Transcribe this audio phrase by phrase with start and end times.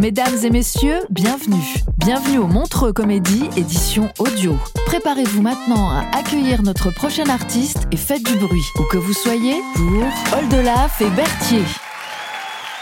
[0.00, 1.62] Mesdames et messieurs, bienvenue.
[1.98, 4.56] Bienvenue au Montreux Comédie, édition audio.
[4.86, 9.56] Préparez-vous maintenant à accueillir notre prochain artiste et faites du bruit, où que vous soyez,
[9.74, 11.60] pour Oldelaf et Berthier.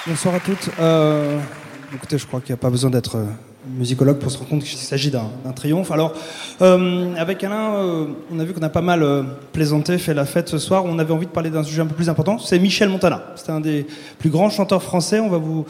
[0.06, 0.70] Bonsoir à toutes.
[0.78, 1.41] Euh,
[1.92, 3.25] écoutez, je crois qu'il n'y a pas besoin d'être euh,
[3.66, 5.91] musicologue pour se rendre compte qu'il s'agit d'un triomphe.
[5.91, 6.14] Alors,
[6.62, 9.05] euh, avec Alain, on a vu qu'on a pas mal
[9.53, 10.84] plaisanté, fait la fête ce soir.
[10.84, 12.38] On avait envie de parler d'un sujet un peu plus important.
[12.38, 13.25] C'est Michel Montana.
[13.34, 13.88] C'est un des
[14.20, 15.19] plus grands chanteurs français.
[15.19, 15.66] On va vous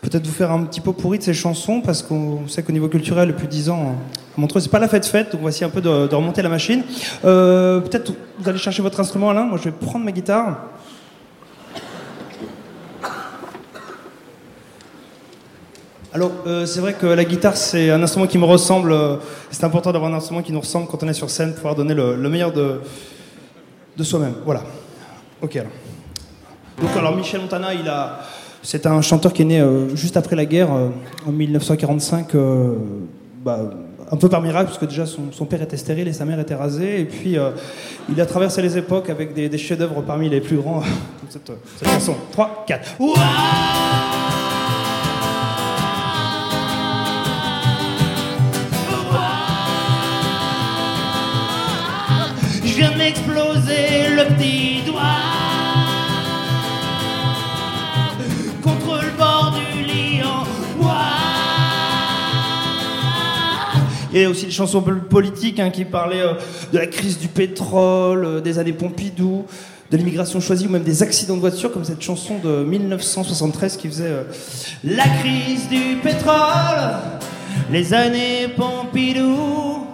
[0.00, 2.88] peut-être vous faire un petit pot pourri de ses chansons parce qu'on sait qu'au niveau
[2.88, 3.96] culturel, depuis 10 ans,
[4.36, 5.32] à Montreux, c'est pas la fête fête.
[5.32, 6.82] Donc voici un peu de, remonter la machine.
[7.24, 9.44] Euh, peut-être vous allez chercher votre instrument, Alain.
[9.44, 10.58] Moi, je vais prendre ma guitare.
[16.14, 18.92] Alors, euh, c'est vrai que la guitare, c'est un instrument qui me ressemble.
[18.92, 19.16] euh,
[19.50, 21.92] C'est important d'avoir un instrument qui nous ressemble quand on est sur scène, pouvoir donner
[21.92, 22.80] le, le meilleur de,
[23.96, 24.34] de soi-même.
[24.44, 24.62] Voilà.
[25.42, 25.70] Ok, alors.
[26.80, 28.20] Donc, alors, Michel Montana, il a.
[28.70, 30.90] C'est un chanteur qui est né euh, juste après la guerre, euh,
[31.26, 32.74] en 1945, euh,
[33.42, 33.70] bah,
[34.12, 36.54] un peu par miracle, parce que déjà son, père était stérile et sa mère était
[36.54, 37.00] rasée.
[37.00, 37.38] Et puis,
[38.10, 40.82] il a traversé les époques avec des, chefs-d'œuvre parmi les plus grands.
[41.30, 42.14] cette, cette chanson.
[42.32, 42.96] 3, 4.
[52.66, 55.37] Je viens de m'exploser le petit doigt
[64.12, 66.34] Il y a aussi des chansons pol- politiques hein, qui parlaient euh,
[66.72, 69.44] de la crise du pétrole, euh, des années Pompidou,
[69.90, 73.88] de l'immigration choisie ou même des accidents de voiture, comme cette chanson de 1973 qui
[73.88, 74.22] faisait euh,
[74.84, 76.96] La crise du pétrole,
[77.70, 79.84] les années Pompidou,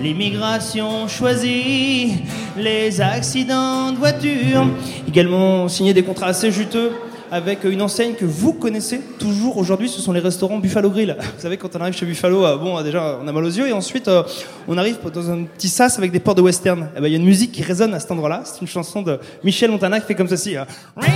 [0.00, 2.14] l'immigration choisie,
[2.56, 4.66] les accidents de voiture.
[5.08, 6.92] également signé des contrats assez juteux
[7.30, 11.16] avec une enseigne que vous connaissez toujours aujourd'hui, ce sont les restaurants Buffalo Grill.
[11.18, 13.68] Vous savez, quand on arrive chez Buffalo, euh, bon, déjà, on a mal aux yeux,
[13.68, 14.22] et ensuite, euh,
[14.66, 16.88] on arrive dans un petit sas avec des ports de western.
[16.96, 19.02] Eh ben, Il y a une musique qui résonne à cet endroit-là, c'est une chanson
[19.02, 20.56] de Michel Montana qui fait comme ceci.
[20.56, 20.66] hein.
[20.96, 21.08] Buffalo.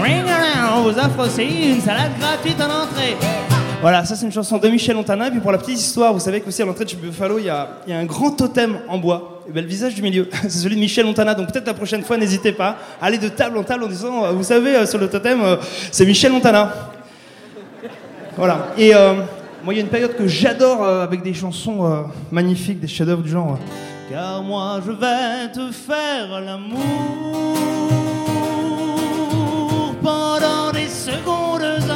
[0.00, 3.16] Ringing down, on vous offre aussi une salade gratuite en entrée.
[3.80, 5.28] Voilà, ça c'est une chanson de Michel Montana.
[5.28, 7.46] Et puis pour la petite histoire, vous savez qu'aussi à l'entrée de chez Buffalo, il
[7.46, 9.42] y a, un grand totem en bois.
[9.48, 11.34] Et ben, le visage du milieu, c'est celui de Michel Montana.
[11.34, 14.24] Donc peut-être la prochaine fois, n'hésitez pas à aller de table en table en disant,
[14.26, 15.56] euh, vous savez, euh, sur le totem, euh,
[15.90, 16.74] c'est Michel Montana.
[18.36, 18.68] Voilà.
[18.76, 18.92] Et
[19.64, 23.28] moi, il y a une période que j'adore avec des chansons magnifiques, des chefs-d'œuvre du
[23.28, 23.58] genre.
[24.10, 27.54] Car moi je vais te faire l'amour
[30.02, 31.89] pendant des secondes.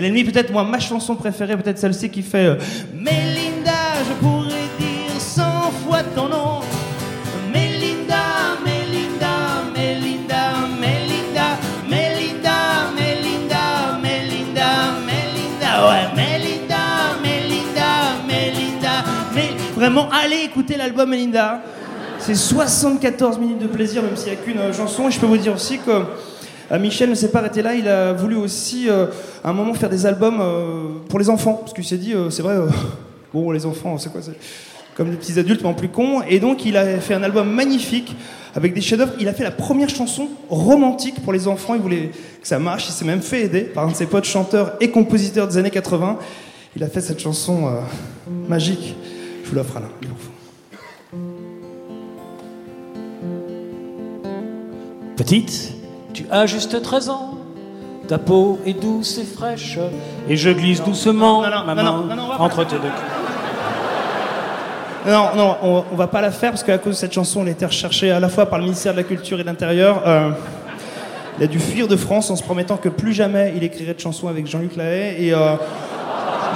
[0.00, 2.46] Et l'ennemi, peut-être moi, ma chanson préférée, peut-être celle-ci qui fait.
[2.46, 2.56] euh,
[2.94, 6.60] Mélinda, je pourrais dire cent fois ton nom.
[7.52, 12.56] Mélinda, Mélinda, Mélinda, Mélinda, Mélinda,
[12.96, 14.70] Mélinda, Mélinda,
[15.04, 16.82] Mélinda, ouais, Mélinda,
[17.22, 17.90] Mélinda,
[18.26, 19.04] Mélinda,
[19.34, 19.68] Mélinda.
[19.76, 21.60] Vraiment, allez écouter l'album Melinda.
[22.20, 25.08] C'est 74 minutes de plaisir, même s'il n'y a qu'une euh, chanson.
[25.08, 26.04] Et je peux vous dire aussi que
[26.78, 27.74] Michel ne s'est pas arrêté là.
[27.74, 29.06] Il a voulu aussi, euh,
[29.42, 31.54] à un moment, faire des albums euh, pour les enfants.
[31.54, 32.68] Parce qu'il s'est dit, euh, c'est vrai, euh,
[33.34, 34.20] bon, les enfants, c'est quoi
[34.96, 36.22] Comme des petits adultes, mais en plus cons.
[36.28, 38.14] Et donc, il a fait un album magnifique
[38.54, 39.12] avec des chefs-d'œuvre.
[39.18, 41.74] Il a fait la première chanson romantique pour les enfants.
[41.74, 42.88] Il voulait que ça marche.
[42.88, 45.70] Il s'est même fait aider par un de ses potes chanteurs et compositeurs des années
[45.70, 46.18] 80.
[46.76, 47.80] Il a fait cette chanson euh,
[48.48, 48.94] magique.
[49.44, 49.88] Je vous l'offre, Alain.
[50.02, 50.08] Il.
[55.16, 55.74] Petite,
[56.12, 57.34] tu as juste 13 ans.
[58.08, 59.78] Ta peau est douce et fraîche,
[60.28, 62.76] et je glisse doucement Non, non, ma non, main non, non, non, on entre tes
[62.76, 62.88] deux.
[65.06, 67.48] Non, non, on, on va pas la faire parce qu'à cause de cette chanson, elle
[67.48, 70.02] a été recherchée à la fois par le ministère de la Culture et de l'Intérieur.
[70.06, 70.30] Euh,
[71.38, 74.00] il a dû fuir de France en se promettant que plus jamais il écrirait de
[74.00, 75.26] chansons avec Jean-Luc Lahaye.
[75.28, 75.54] Et euh,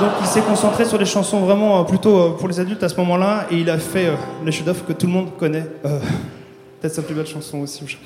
[0.00, 2.96] donc il s'est concentré sur des chansons vraiment euh, plutôt pour les adultes à ce
[2.96, 3.46] moment-là.
[3.50, 4.10] Et il a fait
[4.44, 5.66] les chefs-d'œuvre que tout le monde connaît.
[6.80, 7.82] Peut-être sa plus belle chanson aussi.
[7.82, 8.04] au Japon.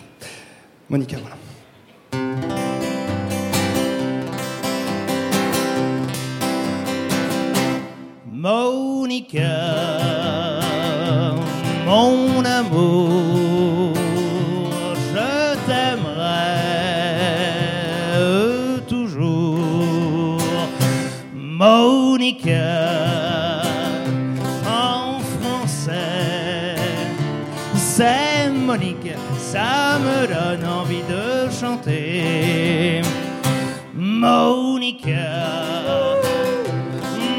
[0.90, 1.36] Monica, voilà.
[8.32, 9.42] Monica,
[11.84, 13.94] mon amour,
[15.12, 16.56] je t'aimerai
[18.88, 20.40] toujours.
[21.34, 22.62] Monica,
[24.66, 26.76] en français,
[27.74, 28.27] c'est
[28.78, 33.02] Monique, ça me donne envie de chanter.
[33.92, 35.14] Monica,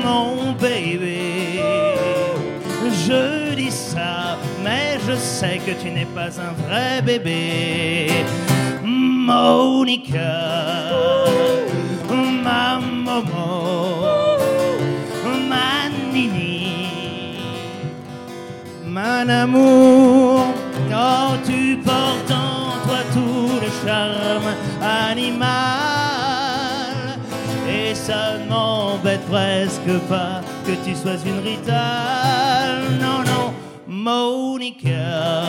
[0.03, 1.59] mon baby.
[3.07, 8.09] Je dis ça, mais je sais que tu n'es pas un vrai bébé.
[8.83, 10.19] Monica,
[12.43, 14.37] ma Momo,
[15.47, 17.37] ma Nini,
[18.85, 20.58] mon amour.
[20.91, 25.49] Oh, tu portes en toi tout le charme animal.
[27.67, 32.79] Et ça m'embête presque pas que tu sois une Rita.
[32.99, 33.53] Non, non,
[33.87, 35.43] Monica,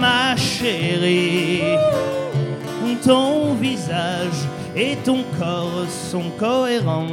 [0.00, 1.62] ma chérie.
[3.04, 7.08] Ton visage et ton corps sont cohérents.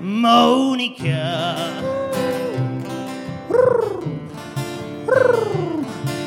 [0.00, 1.54] Monica.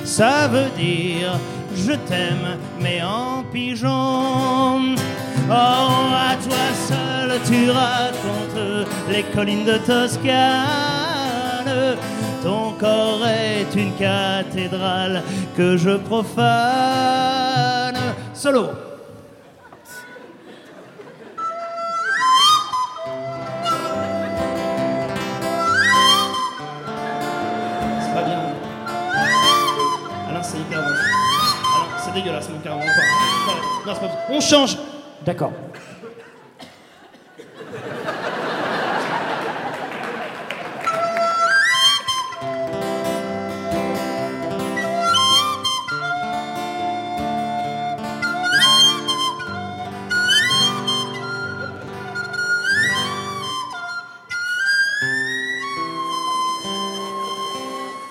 [0.03, 1.39] Ça veut dire
[1.75, 4.95] je t'aime, mais en pigeon.
[5.49, 10.27] Oh, à toi seul tu racontes les collines de Toscane.
[12.43, 15.23] Ton corps est une cathédrale
[15.55, 16.35] que je profane.
[18.33, 18.90] Solo.
[32.63, 32.83] Carrément.
[33.85, 34.25] Non, c'est pas.
[34.29, 34.77] On change.
[35.25, 35.51] D'accord.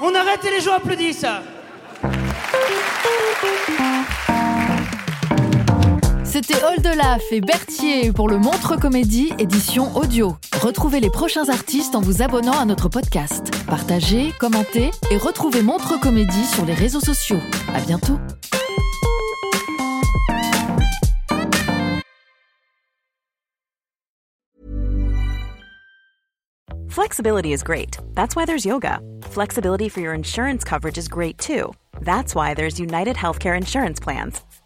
[0.03, 1.27] On arrête et les gens applaudissent.
[6.33, 10.37] C'était Oldelaf et Berthier pour le Montre Comédie édition audio.
[10.61, 13.51] Retrouvez les prochains artistes en vous abonnant à notre podcast.
[13.67, 17.41] Partagez, commentez et retrouvez Montre Comédie sur les réseaux sociaux.
[17.75, 18.21] À bientôt.
[26.89, 27.99] Flexibility is great.
[28.15, 29.01] That's why there's yoga.
[29.33, 31.73] Flexibility for your insurance coverage is great too.
[32.03, 34.45] That's why there's United Healthcare Insurance Plans.